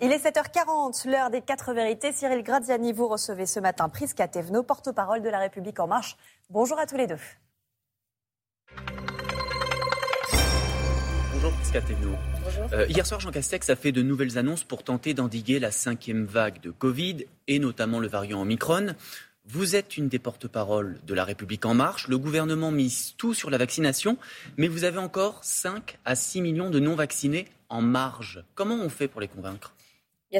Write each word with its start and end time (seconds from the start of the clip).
Il 0.00 0.12
est 0.12 0.24
7h40, 0.24 1.10
l'heure 1.10 1.30
des 1.30 1.40
quatre 1.40 1.72
vérités. 1.72 2.12
Cyril 2.12 2.44
Graziani, 2.44 2.92
vous 2.92 3.08
recevez 3.08 3.46
ce 3.46 3.58
matin 3.58 3.88
Prisca 3.88 4.28
Thévenot, 4.28 4.62
porte-parole 4.62 5.22
de 5.22 5.28
La 5.28 5.40
République 5.40 5.80
En 5.80 5.88
Marche. 5.88 6.16
Bonjour 6.50 6.78
à 6.78 6.86
tous 6.86 6.96
les 6.96 7.08
deux. 7.08 7.18
Bonjour 11.32 11.52
Prisca 11.52 11.80
Thévenot. 11.80 12.14
Euh, 12.72 12.86
hier 12.88 13.04
soir, 13.06 13.18
Jean 13.18 13.32
Castex 13.32 13.70
a 13.70 13.76
fait 13.76 13.90
de 13.90 14.02
nouvelles 14.02 14.38
annonces 14.38 14.62
pour 14.62 14.84
tenter 14.84 15.14
d'endiguer 15.14 15.58
la 15.58 15.72
cinquième 15.72 16.26
vague 16.26 16.60
de 16.60 16.70
Covid 16.70 17.26
et 17.48 17.58
notamment 17.58 17.98
le 17.98 18.06
variant 18.06 18.42
Omicron. 18.42 18.94
Vous 19.46 19.74
êtes 19.74 19.96
une 19.96 20.08
des 20.08 20.20
porte-paroles 20.20 21.00
de 21.06 21.14
La 21.14 21.24
République 21.24 21.64
En 21.64 21.74
Marche. 21.74 22.06
Le 22.06 22.18
gouvernement 22.18 22.70
mise 22.70 23.14
tout 23.16 23.34
sur 23.34 23.50
la 23.50 23.58
vaccination, 23.58 24.16
mais 24.58 24.68
vous 24.68 24.84
avez 24.84 24.98
encore 24.98 25.42
5 25.42 25.98
à 26.04 26.14
6 26.14 26.40
millions 26.42 26.70
de 26.70 26.78
non-vaccinés 26.78 27.48
en 27.68 27.82
marge. 27.82 28.44
Comment 28.54 28.76
on 28.76 28.90
fait 28.90 29.08
pour 29.08 29.20
les 29.20 29.28
convaincre? 29.28 29.72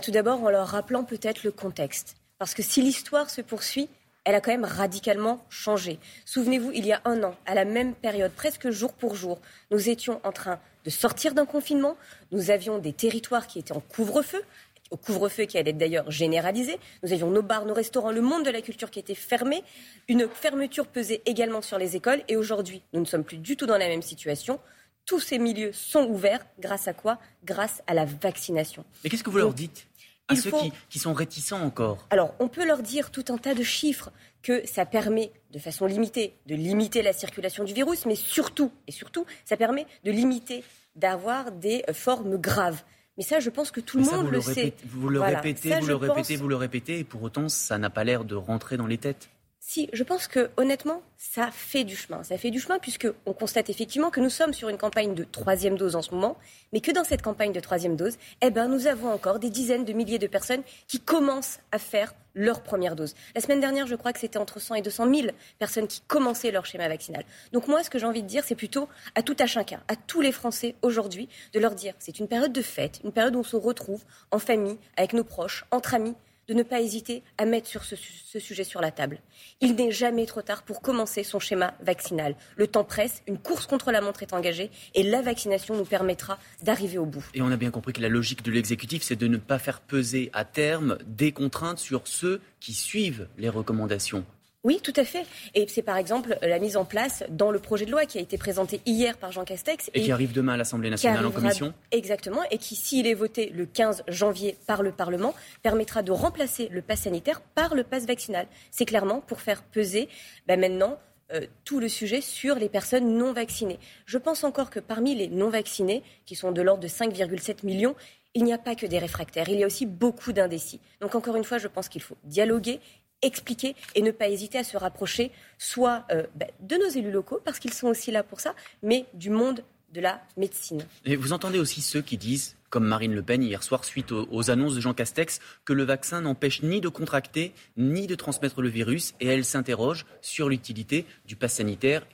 Tout 0.03 0.11
d'abord 0.11 0.43
en 0.43 0.51
leur 0.51 0.69
rappelant 0.69 1.05
peut-être 1.05 1.45
le 1.45 1.51
contexte. 1.51 2.17
Parce 2.39 2.55
que 2.55 2.63
si 2.63 2.83
l'histoire 2.83 3.31
se 3.31 3.41
poursuit, 3.41 3.89
elle 4.25 4.35
a 4.35 4.41
quand 4.41 4.51
même 4.51 4.65
radicalement 4.65 5.45
changé. 5.49 5.99
Souvenez-vous, 6.25 6.71
il 6.73 6.87
y 6.87 6.93
a 6.93 7.01
un 7.05 7.23
an, 7.25 7.35
à 7.47 7.55
la 7.55 7.65
même 7.65 7.95
période, 7.95 8.31
presque 8.33 8.71
jour 8.71 8.93
pour 8.93 9.15
jour, 9.15 9.41
nous 9.71 9.89
étions 9.89 10.21
en 10.23 10.33
train 10.33 10.61
de 10.85 10.91
sortir 10.91 11.35
d'un 11.35 11.47
confinement. 11.47 11.97
Nous 12.31 12.51
avions 12.51 12.79
des 12.79 12.93
territoires 12.93 13.47
qui 13.47 13.59
étaient 13.59 13.73
en 13.73 13.81
couvre-feu, 13.81 14.43
au 14.91 14.97
couvre-feu 14.97 15.45
qui 15.45 15.59
allait 15.59 15.71
être 15.71 15.79
d'ailleurs 15.79 16.11
généralisé. 16.11 16.79
Nous 17.03 17.13
avions 17.13 17.31
nos 17.31 17.43
bars, 17.43 17.65
nos 17.65 17.75
restaurants, 17.75 18.13
le 18.13 18.21
monde 18.21 18.45
de 18.45 18.51
la 18.51 18.61
culture 18.61 18.91
qui 18.91 18.99
était 18.99 19.15
fermé. 19.15 19.63
Une 20.09 20.29
fermeture 20.29 20.87
pesait 20.87 21.23
également 21.27 21.63
sur 21.63 21.79
les 21.79 21.97
écoles. 21.97 22.23
Et 22.29 22.37
aujourd'hui, 22.37 22.83
nous 22.93 23.01
ne 23.01 23.05
sommes 23.07 23.25
plus 23.25 23.39
du 23.39 23.57
tout 23.57 23.67
dans 23.67 23.79
la 23.79 23.89
même 23.89 24.03
situation. 24.03 24.61
Tous 25.09 25.21
ces 25.21 25.39
milieux 25.39 25.73
sont 25.73 26.05
ouverts. 26.05 26.45
Grâce 26.61 26.87
à 26.87 26.93
quoi? 26.93 27.19
Grâce 27.43 27.83
à 27.87 27.95
la 27.95 28.05
vaccination. 28.05 28.85
Mais 29.03 29.09
qu'est-ce 29.09 29.25
que 29.25 29.31
vous 29.31 29.39
leur 29.39 29.55
dites 29.55 29.89
à 30.29 30.37
ceux 30.37 30.53
qui, 30.91 30.99
sont 30.99 31.15
réticents 31.15 31.63
encore? 31.63 32.07
Alors, 32.11 32.35
on 32.41 32.49
peut 32.49 32.67
leur 32.67 32.83
dire 32.83 33.11
tout 33.11 33.25
un 33.31 33.39
tas 33.39 33.55
de 33.55 33.63
chiffres 33.63 34.11
que 34.43 34.67
ça 34.67 34.85
permet, 34.85 35.33
de 35.51 35.59
façon 35.59 35.87
limitée, 35.87 36.35
de 36.45 36.55
limiter 36.55 37.01
la 37.01 37.15
circulation 37.15 37.65
du 37.65 37.73
virus, 37.73 38.05
mais 38.05 38.17
surtout, 38.17 38.71
et 38.87 38.93
surtout, 38.93 39.25
ça 39.47 39.57
permet 39.57 39.87
de 40.05 40.11
limiter, 40.11 40.63
d'avoir 40.95 41.53
des 41.53 41.85
formes 41.95 42.37
graves. 42.37 42.83
Mais 43.17 43.25
ça, 43.25 43.41
je 43.41 43.49
pense 43.49 43.71
que 43.71 43.81
tout 43.81 43.97
le 43.97 44.05
monde 44.05 44.31
le, 44.31 44.43
sait. 44.43 44.75
Vous 44.85 45.09
le 45.09 45.23
répétez, 45.23 45.81
vous 45.81 45.87
le 45.87 45.97
répétez, 45.97 46.37
vous 46.37 46.49
le 46.49 46.57
répétez, 46.57 46.99
et 46.99 47.05
pour 47.05 47.23
autant, 47.23 47.49
ça 47.49 47.79
n'a 47.79 47.89
pas 47.89 48.05
l'air 48.05 48.27
de 48.27 48.35
rentrer 48.35 48.77
dans 48.77 48.87
les 48.87 48.99
têtes. 48.99 49.31
Si, 49.71 49.91
je 49.93 50.03
pense 50.03 50.29
que 50.29 50.49
honnêtement, 50.57 51.03
ça 51.19 51.51
fait 51.53 51.85
du 51.85 51.95
chemin. 51.95 52.23
Ça 52.23 52.39
fait 52.39 52.51
du 52.51 52.59
chemin 52.59 52.79
puisqu'on 52.79 53.35
constate 53.35 53.69
effectivement 53.69 54.09
que 54.09 54.19
nous 54.19 54.31
sommes 54.31 54.55
sur 54.55 54.71
une 54.71 54.79
campagne 54.79 55.15
de 55.15 55.25
troisième 55.25 55.77
dose 55.77 55.95
en 55.95 56.01
ce 56.01 56.15
moment, 56.15 56.39
mais 56.73 56.81
que 56.81 56.91
dans 56.91 57.05
cette 57.05 57.21
campagne 57.21 57.53
de 57.53 57.61
troisième 57.61 57.95
dose, 57.95 58.17
eh 58.41 58.49
ben, 58.49 58.67
nous 58.67 58.87
avons 58.87 59.13
encore 59.13 59.39
des 59.39 59.51
dizaines 59.51 59.85
de 59.85 59.93
milliers 59.93 60.19
de 60.19 60.27
personnes 60.27 60.63
qui 60.87 61.01
commencent 61.01 61.59
à 61.71 61.79
faire 61.79 62.15
leur 62.35 62.63
première 62.63 62.97
dose. 62.97 63.15
La 63.35 63.43
semaine 63.43 63.61
dernière, 63.61 63.87
je 63.87 63.95
crois 63.95 64.15
que 64.15 64.21
c'était 64.21 64.39
entre 64.39 64.59
100 64.59 64.77
et 64.77 64.81
200 64.81 65.15
000 65.15 65.29
personnes 65.59 65.87
qui 65.87 66.01
commençaient 66.01 66.51
leur 66.51 66.65
schéma 66.65 66.89
vaccinal. 66.89 67.27
Donc 67.53 67.69
moi, 67.69 67.85
ce 67.85 67.91
que 67.91 67.99
j'ai 67.99 68.07
envie 68.07 68.23
de 68.23 68.27
dire, 68.27 68.45
c'est 68.47 68.55
plutôt 68.55 68.89
à 69.17 69.23
tout 69.23 69.37
à 69.39 69.45
chacun, 69.45 69.83
à 69.89 69.97
tous 69.97 70.23
les 70.23 70.33
Français 70.33 70.77
aujourd'hui, 70.81 71.29
de 71.53 71.61
leur 71.61 71.75
dire, 71.75 71.93
c'est 71.99 72.19
une 72.19 72.29
période 72.29 72.55
de 72.55 72.63
fête, 72.63 73.01
une 73.05 73.13
période 73.13 73.37
où 73.37 73.41
on 73.41 73.45
se 73.45 73.57
retrouve 73.57 74.03
en 74.31 74.39
famille, 74.39 74.79
avec 74.97 75.13
nos 75.13 75.25
proches, 75.25 75.67
entre 75.71 75.93
amis, 75.93 76.15
de 76.49 76.55
ne 76.55 76.63
pas 76.63 76.81
hésiter 76.81 77.23
à 77.37 77.45
mettre 77.45 77.69
ce, 77.69 78.39
sujet 78.41 78.65
sur 78.65 78.81
la 78.81 78.91
table. 78.91 79.21
Il 79.61 79.75
n'est 79.75 79.91
jamais 79.91 80.27
trop 80.27 80.43
tard 80.43 80.63
pour 80.63 80.81
commencer 80.81 81.23
son 81.23 81.39
schéma 81.39 81.75
vaccinal. 81.83 82.35
Le 82.57 82.67
temps 82.67 82.85
presse, 82.85 83.23
une 83.27 83.39
course 83.39 83.67
contre 83.67 83.93
la 83.93 84.01
montre 84.01 84.23
est 84.23 84.33
engagée 84.33 84.71
et 84.95 85.03
la 85.03 85.23
vaccination 85.23 85.77
nous 85.77 85.85
permettra 85.85 86.39
d'arriver 86.63 86.99
au 86.99 87.07
bout. 87.07 87.25
Et 87.35 87.43
on 87.43 87.51
a 87.51 87.57
bien 87.57 87.71
compris 87.71 87.93
que 87.93 88.01
la 88.01 88.09
logique 88.09 88.43
de 88.43 88.51
l'exécutif, 88.51 89.03
c'est 89.03 89.17
de 89.17 89.29
ne 89.29 89.37
pas 89.37 89.59
faire 89.59 89.81
peser 89.81 90.31
à 90.33 90.45
terme 90.45 90.99
des 91.07 91.33
contraintes 91.33 91.79
sur 91.79 92.09
ceux 92.09 92.41
qui 92.61 92.73
suivent 92.73 93.29
les 93.37 93.49
recommandations. 93.49 94.25
Oui, 94.65 94.81
tout 94.83 94.93
à 94.97 95.05
fait. 95.05 95.25
Et 95.55 95.69
c'est 95.69 95.83
par 95.83 95.97
exemple 95.97 96.37
la 96.43 96.59
mise 96.59 96.77
en 96.77 96.85
place 96.85 97.23
dans 97.29 97.53
le 97.53 97.61
projet 97.61 97.87
de 97.87 97.93
loi 97.93 98.07
qui 98.07 98.19
a 98.19 98.21
été 98.21 98.37
présenté 98.37 98.81
hier 98.87 99.17
par 99.17 99.31
Jean 99.31 99.45
Castex. 99.45 99.89
Et, 99.95 100.03
qui 100.03 100.11
arrive 100.11 100.33
demain 100.33 100.55
à 100.55 100.57
l'Assemblée 100.57 100.91
nationale 100.91 101.25
en 101.25 101.31
commission. 101.31 101.73
Exactement. 101.93 102.41
Et 102.51 102.59
qui, 102.59 102.75
s'il 102.75 103.07
est 103.07 103.15
voté 103.15 103.51
le 103.51 103.67
15 103.67 104.03
janvier 104.09 104.57
par 104.67 104.83
le 104.83 104.91
Parlement, 104.91 105.35
permettra 105.63 106.03
de 106.03 106.11
remplacer 106.11 106.69
le 106.73 106.83
pass 106.83 107.03
sanitaire 107.03 107.41
par 107.41 107.77
le 107.77 107.85
pass 107.85 108.07
vaccinal. 108.07 108.49
C'est 108.73 108.85
clairement 108.85 109.21
pour 109.21 109.41
faire 109.41 109.63
peser 109.63 110.09
ben 110.49 110.59
maintenant 110.59 110.99
euh, 111.33 111.47
tout 111.65 111.79
le 111.79 111.89
sujet 111.89 112.21
sur 112.21 112.57
les 112.57 112.69
personnes 112.69 113.17
non 113.17 113.33
vaccinées. 113.33 113.79
Je 114.07 114.19
pense 114.19 114.43
encore 114.43 114.71
que 114.71 114.81
parmi 114.81 115.15
les 115.15 115.29
non 115.29 115.51
vaccinés, 115.51 116.03
qui 116.27 116.35
sont 116.35 116.51
de 116.51 116.63
l'ordre 116.63 116.83
de 116.83 116.89
5,7 116.89 117.65
millions, 117.65 117.95
il 118.35 118.45
n'y 118.45 118.53
a 118.53 118.59
pas 118.59 118.75
que 118.75 118.87
des 118.87 118.99
réfractaires, 118.99 119.49
il 119.49 119.59
y 119.59 119.63
a 119.63 119.67
aussi 119.67 119.87
beaucoup 119.87 120.33
d'indécis. 120.33 120.81
Donc 121.01 121.15
encore 121.15 121.37
une 121.37 121.45
fois, 121.45 121.59
je 121.59 121.69
pense 121.69 121.89
qu'il 121.89 122.03
faut 122.03 122.17
dialoguer 122.25 122.81
expliquer 123.23 123.75
et 123.95 124.03
ne 124.03 124.11
pas 124.11 124.29
hésiter 124.29 124.59
à 124.59 124.65
se 124.65 124.77
rapprocher 124.77 125.31
soit 125.59 126.05
euh, 126.11 126.25
bah, 126.35 126.47
de 126.61 126.77
nos 126.77 126.89
élus 126.89 127.11
locaux, 127.11 127.41
parce 127.45 127.59
qu'ils 127.59 127.73
sont 127.73 127.89
aussi 127.89 128.11
là 128.11 128.23
pour 128.23 128.41
ça, 128.41 128.55
mais 128.83 129.07
du 129.15 129.31
monde 129.31 129.63
de 129.93 130.01
la 130.01 130.23
médecine. 130.37 130.85
Et 131.05 131.17
vous 131.17 131.33
entendez 131.33 131.59
aussi 131.59 131.81
ceux 131.81 132.03
qui 132.03 132.19
disent, 132.19 132.57
comme 132.71 132.87
Marine 132.87 133.15
Le 133.15 133.23
Pen 133.23 133.43
hier 133.43 133.63
soir, 133.63 133.85
suite 133.85 134.13
aux, 134.13 134.51
annonces 134.51 134.75
de 134.75 134.81
Jean 134.81 134.93
Castex, 134.93 135.41
que 135.65 135.73
le 135.73 135.85
vaccin 135.85 136.21
n'empêche 136.21 136.63
ni 136.63 136.81
de 136.81 136.89
contracter, 136.89 137.53
ni 137.77 138.07
de 138.07 138.15
transmettre 138.15 138.61
le 138.61 138.69
virus, 138.69 139.15
et 139.21 139.27
elle 139.27 139.45
s'interroge 139.45 140.05
sur 140.21 140.49
l'utilité 140.49 141.07
du 141.25 141.37
pass 141.37 141.55
sanitaire 141.55 142.07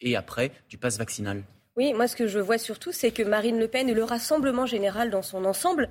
et 0.00 0.16
après 0.16 0.52
du 0.68 0.76
pass 0.76 0.98
vaccinal. 0.98 1.42
Oui, 1.76 1.94
moi 1.94 2.06
ce 2.06 2.16
que 2.16 2.26
je 2.26 2.38
vois 2.38 2.58
surtout, 2.58 2.92
c'est 2.92 3.12
que 3.12 3.22
Marine 3.22 3.58
Le 3.58 3.68
Pen 3.68 3.88
et 3.88 3.94
le 3.94 4.04
Rassemblement 4.04 4.66
général 4.66 5.10
dans 5.10 5.22
son 5.22 5.46
ensemble 5.46 5.88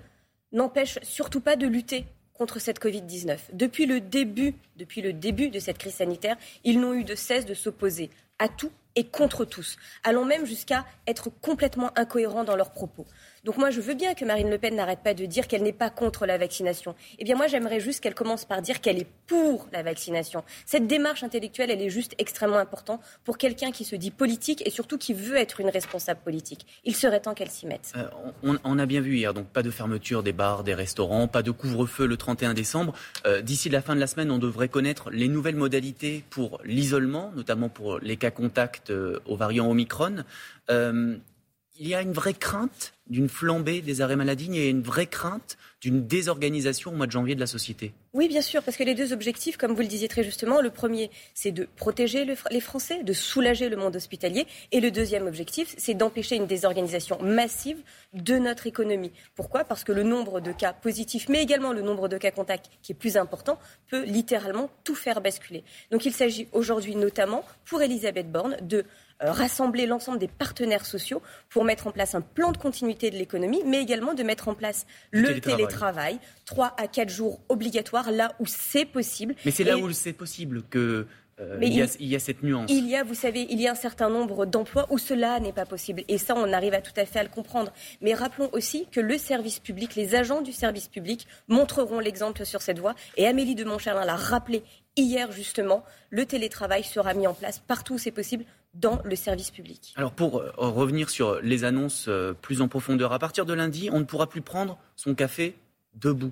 n'empêchent 0.52 1.00
surtout 1.02 1.42
pas 1.42 1.56
de 1.56 1.66
lutter 1.66 2.06
contre 2.42 2.58
cette 2.58 2.82
Covid-19. 2.82 3.38
Depuis 3.54 3.86
depuis 3.86 5.02
le 5.04 5.14
début 5.14 5.50
de 5.52 5.60
cette 5.60 5.78
crise 5.78 5.94
sanitaire, 5.94 6.38
ils 6.64 6.80
n'ont 6.80 6.96
eu 6.96 7.04
de 7.04 7.14
cesse 7.14 7.46
de 7.46 7.54
s'opposer 7.54 8.10
à 8.40 8.48
tout 8.50 8.72
et 8.96 9.04
contre 9.04 9.46
tous, 9.46 9.78
allant 10.04 10.26
même 10.26 10.48
jusqu'à 10.48 10.88
être 11.06 11.30
complètement 11.30 11.92
incohérents 11.96 12.44
dans 12.44 12.56
leurs 12.56 12.72
propos. 12.72 13.06
Donc 13.44 13.58
moi, 13.58 13.72
je 13.72 13.82
veux 13.82 13.96
bien 13.96 14.14
que 14.14 14.24
Marine 14.24 14.50
Le 14.50 14.58
Pen 14.60 14.76
n'arrête 14.76 15.00
pas 15.04 15.16
de 15.16 15.26
dire 15.26 15.48
qu'elle 15.48 15.64
n'est 15.64 15.74
pas 15.74 15.90
contre 15.90 16.26
la 16.28 16.38
vaccination. 16.38 16.96
Eh 17.18 17.24
bien 17.24 17.36
moi, 17.36 17.48
j'aimerais 17.48 17.80
juste 17.80 18.00
qu'elle 18.02 18.14
commence 18.14 18.46
par 18.46 18.62
dire 18.62 18.82
qu'elle 18.82 19.00
est 19.00 19.08
pour 19.26 19.68
la 19.74 19.82
vaccination. 19.82 20.44
Cette 20.66 20.86
démarche 20.86 21.24
intellectuelle, 21.24 21.72
elle 21.72 21.82
est 21.82 21.90
juste 21.90 22.14
extrêmement 22.20 22.60
importante 22.60 23.02
pour 23.24 23.40
quelqu'un 23.40 23.72
qui 23.72 23.84
se 23.84 23.96
dit 23.96 24.12
politique 24.12 24.62
et 24.66 24.70
surtout 24.70 24.98
qui 24.98 25.14
veut 25.14 25.38
être 25.38 25.60
une 25.60 25.70
responsable 25.70 26.20
politique. 26.24 26.68
Il 26.86 26.96
serait 26.96 27.20
temps 27.20 27.34
qu'elle 27.34 27.50
s'y 27.50 27.66
mette. 27.66 27.94
Euh, 27.96 28.08
on, 28.64 28.78
a 28.78 28.86
bien 28.86 29.02
vu 29.02 29.18
hier, 29.18 29.34
donc 29.34 29.48
pas 29.48 29.64
de 29.64 29.72
fermeture 29.72 30.22
des 30.22 30.34
bars, 30.34 30.64
des 30.64 30.76
restaurants, 30.76 31.28
pas 31.28 31.42
de 31.42 31.52
couvre-feu 31.52 32.06
le 32.06 32.18
31 32.18 32.54
décembre. 32.54 32.94
Euh, 33.26 33.42
d'ici 33.42 33.70
la 33.70 33.82
fin 33.82 33.96
de 33.96 34.00
la 34.00 34.08
semaine, 34.08 34.30
on 34.30 34.38
devrait 34.38 34.70
connaître 34.70 35.10
les 35.10 35.28
nouvelles 35.28 35.56
modalités 35.56 36.24
pour 36.30 36.60
l'isolement, 36.64 37.32
notamment 37.36 37.70
pour 37.70 37.98
les 38.00 38.18
cas 38.18 38.32
contacts 38.32 38.92
euh, 38.92 39.20
au 39.26 39.36
variant 39.36 39.70
Omicron 39.70 40.24
il 41.82 41.88
y 41.88 41.96
a 41.96 42.02
une 42.02 42.14
vraie 42.14 42.36
crainte 42.36 42.94
d'une 43.08 43.28
flambée 43.28 43.82
des 43.82 44.02
arrêts 44.02 44.16
maladie, 44.16 44.50
a 44.58 44.70
une 44.70 44.84
vraie 44.84 45.08
crainte 45.08 45.58
d'une 45.82 46.06
désorganisation 46.06 46.92
au 46.92 46.94
mois 46.94 47.08
de 47.08 47.12
janvier 47.12 47.34
de 47.34 47.40
la 47.40 47.48
société. 47.48 47.92
Oui, 48.14 48.28
bien 48.28 48.44
sûr, 48.44 48.62
parce 48.62 48.78
que 48.78 48.84
les 48.84 48.94
deux 48.94 49.14
objectifs, 49.14 49.58
comme 49.58 49.74
vous 49.74 49.82
le 49.82 49.88
disiez 49.88 50.08
très 50.08 50.24
justement, 50.24 50.62
le 50.62 50.70
premier, 50.70 51.10
c'est 51.34 51.52
de 51.52 51.68
protéger 51.76 52.24
les 52.52 52.62
Français, 52.62 53.04
de 53.04 53.14
soulager 53.14 53.68
le 53.68 53.78
monde 53.78 53.96
hospitalier, 53.96 54.46
et 54.72 54.80
le 54.80 54.92
deuxième 54.92 55.26
objectif, 55.26 55.74
c'est 55.78 55.96
d'empêcher 55.96 56.36
une 56.36 56.46
désorganisation 56.46 57.20
massive 57.22 57.80
de 58.14 58.38
notre 58.38 58.68
économie. 58.68 59.12
Pourquoi? 59.34 59.64
Parce 59.64 59.84
que 59.84 59.92
le 59.92 60.04
nombre 60.04 60.40
de 60.40 60.52
cas 60.52 60.72
positifs, 60.72 61.30
mais 61.30 61.42
également 61.42 61.74
le 61.74 61.82
nombre 61.82 62.08
de 62.08 62.18
cas 62.18 62.32
contacts, 62.32 62.70
qui 62.84 62.92
est 62.92 62.96
plus 62.96 63.18
important, 63.18 63.58
peut 63.90 64.04
littéralement 64.04 64.70
tout 64.84 64.96
faire 64.96 65.20
basculer. 65.20 65.64
Donc 65.90 66.06
il 66.06 66.14
s'agit 66.14 66.48
aujourd'hui 66.52 66.96
notamment, 66.96 67.44
pour 67.66 67.82
Elisabeth 67.82 68.32
Borne, 68.32 68.56
de 68.62 68.86
rassembler 69.22 69.86
l'ensemble 69.86 70.20
des 70.20 70.28
partenaires 70.28 70.86
sociaux 70.86 71.22
pour 71.50 71.64
mettre 71.64 71.88
en 71.88 71.92
place 71.92 72.16
un 72.16 72.22
plan 72.22 72.52
de 72.52 72.58
continuité 72.58 73.10
de 73.10 73.18
l'économie, 73.18 73.62
mais 73.66 73.82
également 73.82 74.14
de 74.14 74.24
mettre 74.24 74.48
en 74.48 74.56
place 74.56 74.86
le, 75.12 75.40
télétravail. 75.40 76.20
trois 76.46 76.74
à 76.78 76.88
quatre 76.88 77.10
jours 77.10 77.40
obligatoires 77.50 78.12
là 78.12 78.34
où 78.40 78.46
c'est 78.46 78.86
possible. 78.86 79.36
Mais 79.46 79.52
c'est 79.52 79.64
là 79.64 79.78
où 79.78 79.92
c'est 79.92 80.14
possible 80.14 80.64
que 80.70 81.08
euh, 81.40 81.58
il, 81.62 81.74
y 81.74 81.82
a, 81.82 81.88
il, 82.00 82.08
y 82.08 82.16
a, 82.16 82.20
cette 82.20 82.44
nuance. 82.44 82.70
Il 82.70 82.88
y 82.88 82.96
a, 82.96 83.04
vous 83.04 83.14
savez, 83.14 83.48
il 83.50 83.60
y 83.60 83.68
a 83.68 83.72
un 83.72 83.76
certain 83.76 84.10
nombre 84.10 84.46
d'emplois 84.46 84.86
où 84.90 84.98
cela 84.98 85.40
n'est 85.40 85.54
pas 85.54 85.66
possible. 85.66 86.04
Et 86.08 86.18
ça, 86.18 86.36
on 86.36 86.52
arrive 86.54 86.74
à 86.74 86.82
tout 86.82 86.94
à 86.98 87.06
fait 87.06 87.20
à 87.20 87.24
le 87.24 87.30
comprendre. 87.30 87.72
Mais 88.02 88.14
rappelons 88.14 88.50
aussi 88.54 88.88
que 88.92 89.00
le 89.00 89.18
service 89.18 89.60
public, 89.60 89.96
les 89.96 90.16
agents 90.16 90.42
du 90.42 90.52
service 90.52 90.88
public 90.88 91.28
montreront 91.48 92.00
l'exemple 92.00 92.46
sur 92.46 92.62
cette 92.62 92.80
voie. 92.80 92.96
Et 93.18 93.28
Amélie 93.28 93.56
de 93.56 93.64
Montchalin 93.64 94.06
l'a 94.06 94.16
rappelé 94.16 94.64
hier, 94.98 95.32
justement. 95.32 95.84
Le 96.10 96.26
télétravail 96.26 96.84
sera 96.84 97.14
mis 97.14 97.28
en 97.28 97.34
place 97.34 97.60
partout 97.60 97.96
où 97.96 97.98
c'est 97.98 98.12
possible 98.12 98.46
dans 98.74 99.02
le 99.04 99.16
service 99.16 99.52
public. 99.52 99.94
Alors 99.98 100.14
pour 100.14 100.40
euh, 100.40 100.52
revenir 100.58 101.10
sur 101.10 101.42
les 101.42 101.64
annonces 101.64 102.06
euh, 102.08 102.34
plus 102.34 102.62
en 102.62 102.68
profondeur, 102.68 103.12
à 103.12 103.20
partir 103.20 103.46
de 103.46 103.54
lundi, 103.54 103.90
on 103.92 104.00
ne 104.00 104.06
pourra 104.06 104.28
plus 104.28 104.42
prendre 104.42 104.78
son 104.96 105.14
café 105.14 105.56
debout. 105.96 106.32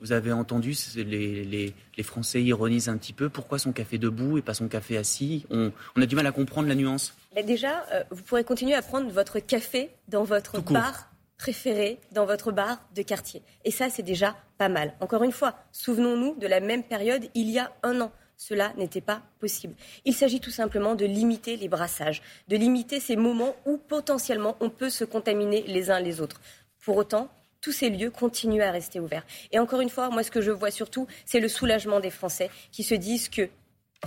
Vous 0.00 0.12
avez 0.12 0.32
entendu, 0.32 0.74
les, 0.96 1.44
les, 1.44 2.02
Français 2.02 2.42
ironisent 2.42 2.88
un 2.88 2.96
petit 2.96 3.12
peu. 3.12 3.28
Pourquoi 3.28 3.58
son 3.58 3.72
café 3.72 3.98
debout 3.98 4.38
et 4.38 4.42
pas 4.42 4.54
son 4.54 4.68
café 4.68 4.96
assis? 4.96 5.44
On, 5.50 5.72
a 5.96 6.06
du 6.06 6.16
mal 6.16 6.26
à 6.26 6.32
comprendre 6.32 6.68
la 6.68 6.74
nuance. 6.74 7.14
déjà, 7.44 7.84
euh, 7.92 8.04
vous 8.10 8.22
pourrez 8.22 8.44
continuer 8.44 8.74
à 8.74 8.82
prendre 8.82 9.10
votre 9.10 9.40
café 9.40 9.90
dans 10.08 10.24
votre 10.24 10.60
bar 10.60 11.12
préféré 11.42 11.98
dans 12.12 12.24
votre 12.24 12.52
bar 12.52 12.78
de 12.94 13.02
quartier. 13.02 13.42
Et 13.64 13.72
ça, 13.72 13.90
c'est 13.90 14.04
déjà 14.04 14.36
pas 14.58 14.68
mal. 14.68 14.94
Encore 15.00 15.24
une 15.24 15.32
fois, 15.32 15.56
souvenons-nous 15.72 16.36
de 16.36 16.46
la 16.46 16.60
même 16.60 16.84
période 16.84 17.24
il 17.34 17.50
y 17.50 17.58
a 17.58 17.72
un 17.82 18.00
an. 18.00 18.12
Cela 18.36 18.72
n'était 18.76 19.00
pas 19.00 19.22
possible. 19.40 19.74
Il 20.04 20.14
s'agit 20.14 20.38
tout 20.38 20.52
simplement 20.52 20.94
de 20.94 21.04
limiter 21.04 21.56
les 21.56 21.68
brassages, 21.68 22.22
de 22.46 22.56
limiter 22.56 23.00
ces 23.00 23.16
moments 23.16 23.56
où 23.66 23.76
potentiellement 23.76 24.56
on 24.60 24.70
peut 24.70 24.88
se 24.88 25.04
contaminer 25.04 25.64
les 25.66 25.90
uns 25.90 25.98
les 25.98 26.20
autres. 26.20 26.40
Pour 26.84 26.96
autant, 26.96 27.28
tous 27.62 27.72
ces 27.72 27.88
lieux 27.88 28.10
continuent 28.10 28.62
à 28.62 28.70
rester 28.70 29.00
ouverts. 29.00 29.24
Et 29.52 29.58
encore 29.58 29.80
une 29.80 29.88
fois, 29.88 30.10
moi, 30.10 30.22
ce 30.22 30.30
que 30.30 30.42
je 30.42 30.50
vois 30.50 30.70
surtout, 30.70 31.06
c'est 31.24 31.40
le 31.40 31.48
soulagement 31.48 32.00
des 32.00 32.10
Français 32.10 32.50
qui 32.72 32.82
se 32.82 32.94
disent 32.94 33.30
que 33.30 33.48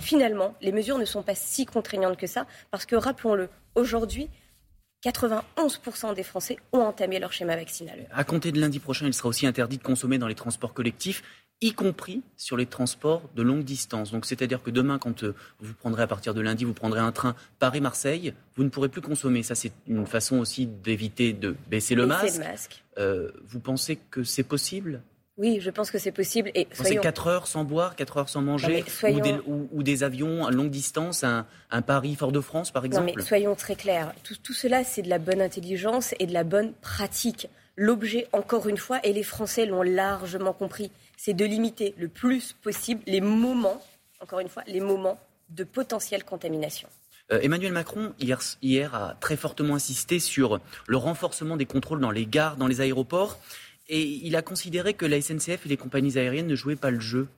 finalement, 0.00 0.54
les 0.60 0.72
mesures 0.72 0.98
ne 0.98 1.04
sont 1.04 1.22
pas 1.22 1.34
si 1.34 1.66
contraignantes 1.66 2.18
que 2.18 2.26
ça, 2.26 2.46
parce 2.70 2.86
que 2.86 2.94
rappelons-le, 2.94 3.48
aujourd'hui, 3.74 4.28
91% 5.04 6.14
des 6.14 6.22
Français 6.22 6.58
ont 6.72 6.80
entamé 6.80 7.18
leur 7.18 7.32
schéma 7.32 7.56
vaccinal. 7.56 8.06
À 8.12 8.24
compter 8.24 8.52
de 8.52 8.60
lundi 8.60 8.78
prochain, 8.78 9.06
il 9.06 9.14
sera 9.14 9.28
aussi 9.28 9.46
interdit 9.46 9.78
de 9.78 9.82
consommer 9.82 10.18
dans 10.18 10.28
les 10.28 10.34
transports 10.34 10.74
collectifs, 10.74 11.22
y 11.62 11.72
compris 11.72 12.22
sur 12.36 12.56
les 12.56 12.66
transports 12.66 13.22
de 13.34 13.42
longue 13.42 13.64
distance. 13.64 14.12
Donc, 14.12 14.26
c'est-à-dire 14.26 14.62
que 14.62 14.70
demain, 14.70 14.98
quand 14.98 15.24
euh, 15.24 15.34
vous 15.60 15.72
prendrez 15.74 16.02
à 16.02 16.06
partir 16.06 16.34
de 16.34 16.40
lundi, 16.40 16.64
vous 16.64 16.74
prendrez 16.74 17.00
un 17.00 17.12
train 17.12 17.34
Paris-Marseille, 17.58 18.34
vous 18.56 18.64
ne 18.64 18.68
pourrez 18.68 18.88
plus 18.88 19.00
consommer. 19.00 19.42
Ça, 19.42 19.54
c'est 19.54 19.72
une 19.86 20.06
façon 20.06 20.38
aussi 20.38 20.66
d'éviter 20.66 21.32
de 21.32 21.56
baisser 21.68 21.94
le 21.94 22.06
baisser 22.06 22.22
masque. 22.22 22.38
Le 22.38 22.44
masque. 22.44 22.84
Euh, 22.98 23.30
vous 23.46 23.60
pensez 23.60 23.98
que 24.10 24.22
c'est 24.22 24.42
possible? 24.42 25.02
Oui, 25.38 25.58
je 25.60 25.70
pense 25.70 25.90
que 25.90 25.98
c'est 25.98 26.12
possible. 26.12 26.50
Et 26.54 26.66
soyons... 26.72 26.94
C'est 26.94 27.00
4 27.00 27.26
heures 27.26 27.46
sans 27.46 27.64
boire, 27.64 27.94
4 27.94 28.16
heures 28.16 28.28
sans 28.28 28.40
manger, 28.40 28.84
soyons... 28.88 29.18
ou, 29.18 29.20
des, 29.20 29.34
ou, 29.46 29.68
ou, 29.70 29.82
des, 29.82 30.02
avions 30.02 30.46
à 30.46 30.50
longue 30.50 30.70
distance, 30.70 31.24
un, 31.24 31.46
un 31.70 31.82
Paris-Fort-de-France 31.82 32.70
par 32.70 32.86
exemple 32.86 33.06
Non, 33.06 33.12
mais 33.16 33.22
soyons 33.22 33.54
très 33.54 33.76
clairs. 33.76 34.14
Tout, 34.24 34.36
tout 34.42 34.54
cela, 34.54 34.82
c'est 34.82 35.02
de 35.02 35.10
la 35.10 35.18
bonne 35.18 35.42
intelligence 35.42 36.14
et 36.18 36.26
de 36.26 36.32
la 36.32 36.44
bonne 36.44 36.72
pratique. 36.80 37.48
L'objet, 37.76 38.26
encore 38.32 38.68
une 38.68 38.78
fois, 38.78 38.98
et 39.04 39.12
les 39.12 39.22
Français 39.22 39.66
l'ont 39.66 39.82
largement 39.82 40.54
compris, 40.54 40.90
c'est 41.16 41.34
de 41.34 41.44
limiter 41.44 41.94
le 41.98 42.08
plus 42.08 42.52
possible 42.52 43.02
les 43.06 43.20
moments, 43.20 43.82
encore 44.20 44.40
une 44.40 44.48
fois, 44.48 44.62
les 44.66 44.80
moments 44.80 45.18
de 45.50 45.64
potentielle 45.64 46.24
contamination. 46.24 46.88
Euh, 47.32 47.40
Emmanuel 47.40 47.72
Macron, 47.72 48.14
hier, 48.20 48.40
hier, 48.62 48.94
a 48.94 49.16
très 49.20 49.36
fortement 49.36 49.74
insisté 49.74 50.20
sur 50.20 50.60
le 50.86 50.96
renforcement 50.96 51.56
des 51.56 51.66
contrôles 51.66 52.00
dans 52.00 52.10
les 52.10 52.26
gares, 52.26 52.56
dans 52.56 52.66
les 52.66 52.80
aéroports. 52.80 53.38
Et 53.88 54.02
il 54.02 54.36
a 54.36 54.42
considéré 54.42 54.94
que 54.94 55.06
la 55.06 55.20
SNCF 55.20 55.66
et 55.66 55.68
les 55.68 55.76
compagnies 55.76 56.18
aériennes 56.18 56.46
ne 56.46 56.56
jouaient 56.56 56.76
pas 56.76 56.90
le 56.90 57.00
jeu. 57.00 57.28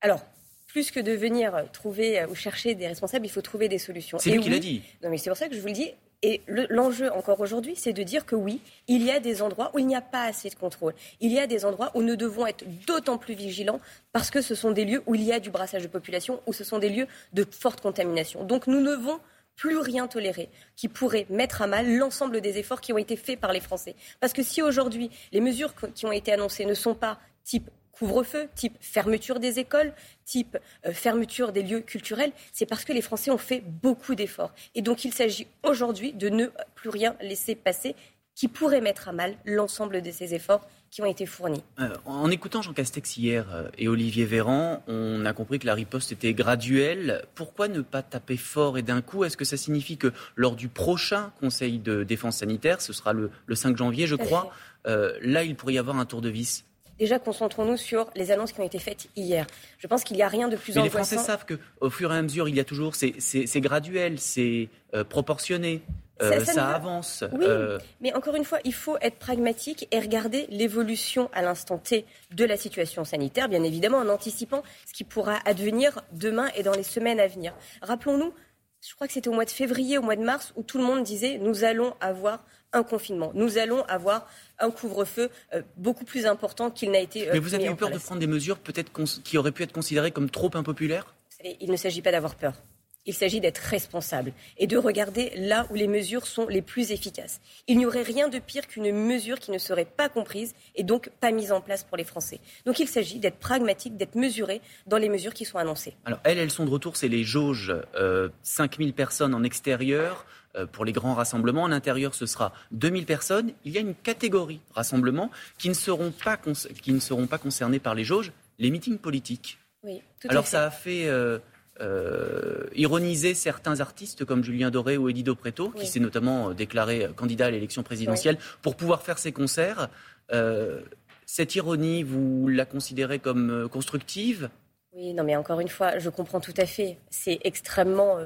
Alors, 0.00 0.24
plus 0.66 0.90
que 0.90 1.00
de 1.00 1.12
venir 1.12 1.64
trouver 1.72 2.24
ou 2.26 2.34
chercher 2.34 2.74
des 2.74 2.86
responsables, 2.86 3.26
il 3.26 3.28
faut 3.28 3.42
trouver 3.42 3.68
des 3.68 3.78
solutions. 3.78 4.18
C'est 4.18 4.30
lui 4.30 4.38
oui, 4.38 4.44
qui 4.44 4.50
l'a 4.50 4.58
dit. 4.58 4.82
Non, 5.02 5.10
mais 5.10 5.18
c'est 5.18 5.30
pour 5.30 5.36
ça 5.36 5.48
que 5.48 5.54
je 5.54 5.60
vous 5.60 5.68
le 5.68 5.72
dis. 5.72 5.92
Et 6.22 6.40
l'enjeu 6.46 7.12
encore 7.12 7.40
aujourd'hui, 7.40 7.74
c'est 7.76 7.92
de 7.92 8.02
dire 8.04 8.24
que 8.24 8.36
oui, 8.36 8.60
il 8.86 9.02
y 9.02 9.10
a 9.10 9.18
des 9.18 9.42
endroits 9.42 9.72
où 9.74 9.80
il 9.80 9.86
n'y 9.86 9.96
a 9.96 10.00
pas 10.00 10.22
assez 10.22 10.48
de 10.50 10.54
contrôle. 10.54 10.94
Il 11.20 11.32
y 11.32 11.40
a 11.40 11.48
des 11.48 11.64
endroits 11.64 11.90
où 11.94 12.02
nous 12.02 12.14
devons 12.14 12.46
être 12.46 12.64
d'autant 12.86 13.18
plus 13.18 13.34
vigilants 13.34 13.80
parce 14.12 14.30
que 14.30 14.40
ce 14.40 14.54
sont 14.54 14.70
des 14.70 14.84
lieux 14.84 15.02
où 15.06 15.16
il 15.16 15.22
y 15.22 15.32
a 15.32 15.40
du 15.40 15.50
brassage 15.50 15.82
de 15.82 15.88
population, 15.88 16.40
où 16.46 16.52
ce 16.52 16.62
sont 16.62 16.78
des 16.78 16.90
lieux 16.90 17.08
de 17.32 17.44
forte 17.50 17.80
contamination. 17.80 18.44
Donc 18.44 18.68
nous 18.68 18.80
ne 18.80 18.96
devons 18.96 19.18
plus 19.56 19.78
rien 19.78 20.06
tolérer 20.06 20.48
qui 20.76 20.88
pourrait 20.88 21.26
mettre 21.28 21.60
à 21.60 21.66
mal 21.66 21.92
l'ensemble 21.96 22.40
des 22.40 22.58
efforts 22.58 22.80
qui 22.80 22.92
ont 22.92 22.98
été 22.98 23.16
faits 23.16 23.40
par 23.40 23.52
les 23.52 23.60
Français. 23.60 23.96
Parce 24.20 24.32
que 24.32 24.42
si 24.42 24.62
aujourd'hui 24.62 25.10
les 25.32 25.40
mesures 25.40 25.74
qui 25.94 26.06
ont 26.06 26.12
été 26.12 26.32
annoncées 26.32 26.64
ne 26.64 26.74
sont 26.74 26.94
pas 26.94 27.18
type 27.44 27.68
couvre-feu, 28.02 28.48
type 28.56 28.76
fermeture 28.80 29.38
des 29.38 29.60
écoles, 29.60 29.92
type 30.24 30.58
euh, 30.86 30.92
fermeture 30.92 31.52
des 31.52 31.62
lieux 31.62 31.82
culturels, 31.82 32.32
c'est 32.52 32.66
parce 32.66 32.84
que 32.84 32.92
les 32.92 33.00
Français 33.00 33.30
ont 33.30 33.38
fait 33.38 33.62
beaucoup 33.64 34.16
d'efforts. 34.16 34.52
Et 34.74 34.82
donc 34.82 35.04
il 35.04 35.14
s'agit 35.14 35.46
aujourd'hui 35.62 36.12
de 36.12 36.28
ne 36.28 36.46
plus 36.74 36.88
rien 36.88 37.14
laisser 37.20 37.54
passer 37.54 37.94
qui 38.34 38.48
pourrait 38.48 38.80
mettre 38.80 39.08
à 39.08 39.12
mal 39.12 39.36
l'ensemble 39.44 40.02
de 40.02 40.10
ces 40.10 40.34
efforts 40.34 40.66
qui 40.90 41.00
ont 41.00 41.06
été 41.06 41.26
fournis. 41.26 41.62
Euh, 41.78 41.94
en 42.04 42.28
écoutant 42.28 42.60
Jean 42.60 42.72
Castex 42.72 43.16
hier 43.16 43.46
euh, 43.54 43.68
et 43.78 43.86
Olivier 43.86 44.24
Véran, 44.24 44.82
on 44.88 45.24
a 45.24 45.32
compris 45.32 45.60
que 45.60 45.66
la 45.66 45.74
riposte 45.74 46.10
était 46.10 46.34
graduelle. 46.34 47.24
Pourquoi 47.36 47.68
ne 47.68 47.82
pas 47.82 48.02
taper 48.02 48.36
fort 48.36 48.78
et 48.78 48.82
d'un 48.82 49.00
coup? 49.00 49.22
Est-ce 49.22 49.36
que 49.36 49.44
ça 49.44 49.56
signifie 49.56 49.96
que 49.96 50.12
lors 50.34 50.56
du 50.56 50.66
prochain 50.66 51.32
Conseil 51.38 51.78
de 51.78 52.02
défense 52.02 52.38
sanitaire, 52.38 52.80
ce 52.80 52.92
sera 52.92 53.12
le, 53.12 53.30
le 53.46 53.54
5 53.54 53.76
janvier, 53.76 54.08
je 54.08 54.16
crois, 54.16 54.50
euh, 54.88 55.16
là, 55.22 55.44
il 55.44 55.54
pourrait 55.54 55.74
y 55.74 55.78
avoir 55.78 55.98
un 55.98 56.04
tour 56.04 56.20
de 56.20 56.28
vis? 56.28 56.64
Déjà, 56.98 57.18
concentrons-nous 57.18 57.76
sur 57.76 58.10
les 58.14 58.30
annonces 58.30 58.52
qui 58.52 58.60
ont 58.60 58.64
été 58.64 58.78
faites 58.78 59.08
hier. 59.16 59.46
Je 59.78 59.86
pense 59.86 60.04
qu'il 60.04 60.16
n'y 60.16 60.22
a 60.22 60.28
rien 60.28 60.48
de 60.48 60.56
plus 60.56 60.74
Mais 60.74 60.82
angoissant. 60.82 60.98
les 60.98 61.04
Français 61.04 61.18
savent 61.18 61.46
qu'au 61.46 61.90
fur 61.90 62.12
et 62.12 62.16
à 62.16 62.22
mesure, 62.22 62.48
il 62.48 62.54
y 62.54 62.60
a 62.60 62.64
toujours, 62.64 62.94
c'est 62.94 63.60
graduel, 63.60 64.18
c'est 64.18 64.68
euh, 64.94 65.04
proportionné. 65.04 65.82
Euh, 66.20 66.38
ça, 66.38 66.44
ça, 66.44 66.52
ça 66.52 66.68
avance. 66.68 67.24
Oui, 67.32 67.44
euh... 67.48 67.78
mais 68.00 68.14
encore 68.14 68.36
une 68.36 68.44
fois, 68.44 68.58
il 68.64 68.74
faut 68.74 68.96
être 69.00 69.18
pragmatique 69.18 69.88
et 69.90 69.98
regarder 69.98 70.46
l'évolution 70.50 71.28
à 71.32 71.42
l'instant 71.42 71.78
T 71.78 72.04
de 72.32 72.44
la 72.44 72.56
situation 72.56 73.04
sanitaire, 73.04 73.48
bien 73.48 73.64
évidemment, 73.64 73.98
en 73.98 74.08
anticipant 74.08 74.62
ce 74.86 74.92
qui 74.92 75.04
pourra 75.04 75.38
advenir 75.44 76.02
demain 76.12 76.48
et 76.54 76.62
dans 76.62 76.74
les 76.74 76.84
semaines 76.84 77.18
à 77.18 77.26
venir. 77.26 77.54
Rappelons-nous, 77.80 78.32
je 78.82 78.94
crois 78.94 79.06
que 79.06 79.12
c'était 79.12 79.28
au 79.28 79.32
mois 79.32 79.44
de 79.44 79.50
février, 79.50 79.96
au 79.96 80.02
mois 80.02 80.16
de 80.16 80.24
mars, 80.24 80.52
où 80.56 80.62
tout 80.62 80.78
le 80.78 80.84
monde 80.84 81.04
disait 81.04 81.38
nous 81.38 81.64
allons 81.64 81.94
avoir 82.00 82.44
un 82.72 82.82
confinement, 82.82 83.30
nous 83.34 83.58
allons 83.58 83.82
avoir 83.84 84.26
un 84.58 84.70
couvre-feu 84.70 85.30
euh, 85.54 85.62
beaucoup 85.76 86.04
plus 86.04 86.26
important 86.26 86.70
qu'il 86.70 86.90
n'a 86.90 87.00
été. 87.00 87.28
Mais 87.32 87.38
vous 87.38 87.54
avez 87.54 87.66
eu 87.66 87.76
peur 87.76 87.90
de 87.90 87.98
prendre 87.98 88.20
des 88.20 88.26
mesures 88.26 88.58
peut-être 88.58 88.90
qui 89.22 89.38
auraient 89.38 89.52
pu 89.52 89.62
être 89.62 89.72
considérées 89.72 90.10
comme 90.10 90.30
trop 90.30 90.50
impopulaires? 90.54 91.14
Il 91.60 91.70
ne 91.70 91.76
s'agit 91.76 92.02
pas 92.02 92.12
d'avoir 92.12 92.34
peur. 92.34 92.54
Il 93.04 93.14
s'agit 93.14 93.40
d'être 93.40 93.58
responsable 93.58 94.32
et 94.58 94.68
de 94.68 94.76
regarder 94.76 95.32
là 95.36 95.66
où 95.70 95.74
les 95.74 95.88
mesures 95.88 96.26
sont 96.26 96.46
les 96.46 96.62
plus 96.62 96.92
efficaces. 96.92 97.40
Il 97.66 97.76
n'y 97.78 97.84
aurait 97.86 98.02
rien 98.02 98.28
de 98.28 98.38
pire 98.38 98.68
qu'une 98.68 98.92
mesure 98.92 99.40
qui 99.40 99.50
ne 99.50 99.58
serait 99.58 99.84
pas 99.84 100.08
comprise 100.08 100.54
et 100.76 100.84
donc 100.84 101.10
pas 101.20 101.32
mise 101.32 101.50
en 101.50 101.60
place 101.60 101.82
pour 101.82 101.96
les 101.96 102.04
Français. 102.04 102.38
Donc 102.64 102.78
il 102.78 102.86
s'agit 102.86 103.18
d'être 103.18 103.38
pragmatique, 103.38 103.96
d'être 103.96 104.14
mesuré 104.14 104.60
dans 104.86 104.98
les 104.98 105.08
mesures 105.08 105.34
qui 105.34 105.44
sont 105.44 105.58
annoncées. 105.58 105.94
Alors 106.04 106.20
elles, 106.22 106.38
elles 106.38 106.52
sont 106.52 106.64
de 106.64 106.70
retour, 106.70 106.96
c'est 106.96 107.08
les 107.08 107.24
jauges, 107.24 107.74
euh, 107.96 108.28
5000 108.44 108.92
personnes 108.94 109.34
en 109.34 109.42
extérieur. 109.42 110.24
Euh, 110.54 110.66
pour 110.66 110.84
les 110.84 110.92
grands 110.92 111.14
rassemblements, 111.14 111.62
en 111.62 111.72
intérieur, 111.72 112.14
ce 112.14 112.26
sera 112.26 112.52
2000 112.72 113.06
personnes. 113.06 113.52
Il 113.64 113.72
y 113.72 113.78
a 113.78 113.80
une 113.80 113.94
catégorie 113.94 114.60
rassemblements 114.74 115.30
qui 115.58 115.68
ne 115.70 115.74
seront 115.74 116.12
pas, 116.12 116.36
qui 116.82 116.92
ne 116.92 117.00
seront 117.00 117.26
pas 117.26 117.38
concernés 117.38 117.78
par 117.78 117.94
les 117.94 118.04
jauges, 118.04 118.32
les 118.58 118.70
meetings 118.70 118.98
politiques. 118.98 119.58
Oui, 119.82 120.02
tout 120.20 120.28
Alors 120.30 120.42
à 120.42 120.44
fait. 120.44 120.50
ça 120.50 120.64
a 120.66 120.70
fait 120.70 121.06
euh, 121.08 121.38
euh, 121.80 122.66
ironiser 122.74 123.34
certains 123.34 123.80
artistes 123.80 124.24
comme 124.24 124.44
Julien 124.44 124.70
Doré 124.70 124.96
ou 124.96 125.08
Eddie 125.08 125.24
Preto, 125.24 125.72
Oui. 125.74 125.80
qui 125.80 125.86
s'est 125.86 126.00
notamment 126.00 126.50
euh, 126.50 126.54
déclaré 126.54 127.08
candidat 127.16 127.46
à 127.46 127.50
l'élection 127.50 127.82
présidentielle, 127.82 128.38
pour 128.60 128.76
pouvoir 128.76 129.02
faire 129.02 129.18
ses 129.18 129.32
concerts. 129.32 129.88
Euh, 130.32 130.82
cette 131.26 131.54
ironie, 131.54 132.02
vous 132.02 132.48
la 132.48 132.64
considérez 132.64 133.18
comme 133.18 133.50
euh, 133.50 133.68
constructive? 133.68 134.50
Oui, 134.94 135.14
non, 135.14 135.24
mais 135.24 135.36
encore 135.36 135.60
une 135.60 135.68
fois, 135.68 135.98
je 135.98 136.10
comprends 136.10 136.40
tout 136.40 136.54
à 136.58 136.66
fait. 136.66 136.98
C'est 137.10 137.38
extrêmement 137.44 138.18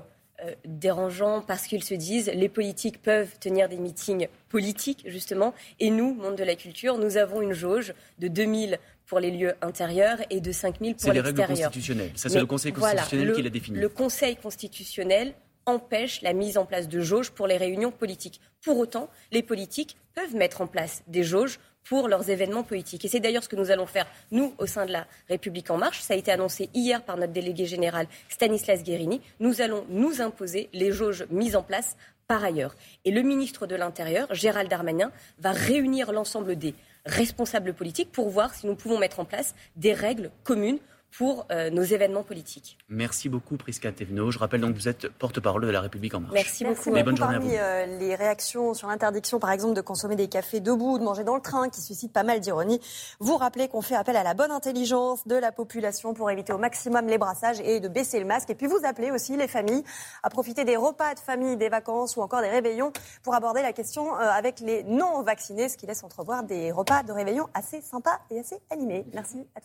euh, 0.42 0.54
dérangeant 0.64 1.40
parce 1.40 1.66
qu'ils 1.66 1.84
se 1.84 1.94
disent 1.94 2.30
les 2.34 2.48
politiques 2.48 3.00
peuvent 3.02 3.38
tenir 3.38 3.68
des 3.68 3.78
meetings 3.78 4.28
politiques, 4.48 5.04
justement, 5.06 5.54
et 5.80 5.90
nous, 5.90 6.14
monde 6.14 6.36
de 6.36 6.44
la 6.44 6.54
culture, 6.54 6.98
nous 6.98 7.16
avons 7.16 7.40
une 7.42 7.52
jauge 7.52 7.94
de 8.18 8.28
2000 8.28 8.78
pour 9.06 9.20
les 9.20 9.30
lieux 9.30 9.54
intérieurs 9.62 10.18
et 10.30 10.40
de 10.40 10.52
5000 10.52 10.94
pour 10.94 11.02
C'est 11.02 11.12
les 11.12 11.20
règles 11.20 11.38
l'extérieur. 11.38 11.70
constitutionnelles. 11.70 12.10
Ça, 12.16 12.28
c'est 12.28 12.40
le 12.40 12.46
Conseil 12.46 12.72
constitutionnel 12.72 13.32
qui 13.32 13.42
l'a 13.42 13.50
défini. 13.50 13.78
Le 13.78 13.88
Conseil 13.88 14.36
constitutionnel 14.36 15.34
empêche 15.64 16.22
la 16.22 16.32
mise 16.32 16.58
en 16.58 16.64
place 16.64 16.88
de 16.88 17.00
jauges 17.00 17.30
pour 17.30 17.46
les 17.46 17.56
réunions 17.56 17.90
politiques. 17.90 18.40
Pour 18.62 18.78
autant, 18.78 19.08
les 19.32 19.42
politiques 19.42 19.96
peuvent 20.14 20.34
mettre 20.34 20.60
en 20.60 20.66
place 20.66 21.02
des 21.06 21.22
jauges 21.22 21.58
pour 21.88 22.08
leurs 22.08 22.30
événements 22.30 22.62
politiques. 22.62 23.04
Et 23.04 23.08
c'est 23.08 23.20
d'ailleurs 23.20 23.44
ce 23.44 23.48
que 23.48 23.56
nous 23.56 23.70
allons 23.70 23.86
faire, 23.86 24.06
nous, 24.30 24.54
au 24.58 24.66
sein 24.66 24.86
de 24.86 24.92
la 24.92 25.06
République 25.28 25.70
En 25.70 25.76
Marche. 25.76 26.00
Ça 26.00 26.14
a 26.14 26.16
été 26.16 26.30
annoncé 26.32 26.68
hier 26.74 27.02
par 27.02 27.16
notre 27.16 27.32
délégué 27.32 27.66
général 27.66 28.06
Stanislas 28.28 28.82
Guérini. 28.82 29.20
Nous 29.40 29.60
allons 29.60 29.84
nous 29.88 30.20
imposer 30.20 30.68
les 30.72 30.92
jauges 30.92 31.26
mises 31.30 31.56
en 31.56 31.62
place 31.62 31.96
par 32.26 32.44
ailleurs. 32.44 32.74
Et 33.04 33.12
le 33.12 33.22
ministre 33.22 33.66
de 33.66 33.76
l'Intérieur, 33.76 34.32
Gérald 34.34 34.68
Darmanin, 34.68 35.12
va 35.38 35.52
réunir 35.52 36.12
l'ensemble 36.12 36.56
des 36.56 36.74
responsables 37.04 37.72
politiques 37.72 38.10
pour 38.10 38.30
voir 38.30 38.54
si 38.54 38.66
nous 38.66 38.74
pouvons 38.74 38.98
mettre 38.98 39.20
en 39.20 39.24
place 39.24 39.54
des 39.76 39.92
règles 39.92 40.30
communes 40.42 40.80
pour 41.12 41.46
euh, 41.50 41.70
nos 41.70 41.82
événements 41.82 42.22
politiques. 42.22 42.76
Merci 42.88 43.28
beaucoup, 43.28 43.56
Prisca 43.56 43.90
Thévenot. 43.92 44.30
Je 44.30 44.38
rappelle 44.38 44.60
donc 44.60 44.72
que 44.74 44.78
vous 44.78 44.88
êtes 44.88 45.08
porte-parole 45.08 45.62
de 45.62 45.70
La 45.70 45.80
République 45.80 46.14
En 46.14 46.20
Marche. 46.20 46.34
Merci, 46.34 46.64
beaucoup. 46.64 46.90
Mais 46.90 47.02
bonne 47.02 47.16
journée 47.16 47.36
à 47.36 47.38
Parmi 47.38 47.52
vous. 47.52 47.58
euh, 47.58 47.98
les 47.98 48.14
réactions 48.14 48.74
sur 48.74 48.88
l'interdiction, 48.88 49.38
par 49.38 49.50
exemple, 49.50 49.74
de 49.74 49.80
consommer 49.80 50.16
des 50.16 50.28
cafés 50.28 50.60
debout, 50.60 50.98
de 50.98 51.04
manger 51.04 51.24
dans 51.24 51.34
le 51.34 51.40
train, 51.40 51.68
qui 51.70 51.80
suscite 51.80 52.12
pas 52.12 52.22
mal 52.22 52.40
d'ironie, 52.40 52.80
vous 53.20 53.36
rappelez 53.36 53.68
qu'on 53.68 53.82
fait 53.82 53.94
appel 53.96 54.16
à 54.16 54.22
la 54.22 54.34
bonne 54.34 54.50
intelligence 54.50 55.26
de 55.26 55.36
la 55.36 55.52
population 55.52 56.12
pour 56.14 56.30
éviter 56.30 56.52
au 56.52 56.58
maximum 56.58 57.06
les 57.06 57.18
brassages 57.18 57.60
et 57.60 57.80
de 57.80 57.88
baisser 57.88 58.18
le 58.20 58.26
masque. 58.26 58.50
Et 58.50 58.54
puis 58.54 58.66
vous 58.66 58.80
appelez 58.84 59.10
aussi 59.10 59.36
les 59.36 59.48
familles 59.48 59.84
à 60.22 60.30
profiter 60.30 60.64
des 60.64 60.76
repas 60.76 61.14
de 61.14 61.20
famille, 61.20 61.56
des 61.56 61.68
vacances 61.68 62.16
ou 62.16 62.20
encore 62.22 62.42
des 62.42 62.48
réveillons 62.50 62.92
pour 63.22 63.34
aborder 63.34 63.62
la 63.62 63.72
question 63.72 64.14
euh, 64.14 64.28
avec 64.30 64.60
les 64.60 64.82
non-vaccinés, 64.84 65.68
ce 65.68 65.76
qui 65.76 65.86
laisse 65.86 66.04
entrevoir 66.04 66.42
des 66.42 66.72
repas 66.72 67.02
de 67.02 67.12
réveillon 67.12 67.46
assez 67.54 67.80
sympas 67.80 68.18
et 68.30 68.40
assez 68.40 68.58
animés. 68.70 69.06
Merci 69.14 69.38
à 69.54 69.60
tous. 69.60 69.64